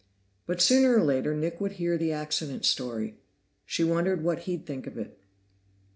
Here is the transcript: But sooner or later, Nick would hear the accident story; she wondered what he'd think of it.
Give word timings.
But 0.47 0.63
sooner 0.63 0.97
or 0.97 1.03
later, 1.03 1.35
Nick 1.35 1.61
would 1.61 1.73
hear 1.73 1.95
the 1.95 2.11
accident 2.11 2.65
story; 2.65 3.19
she 3.67 3.83
wondered 3.83 4.23
what 4.23 4.39
he'd 4.49 4.65
think 4.65 4.87
of 4.87 4.97
it. 4.97 5.19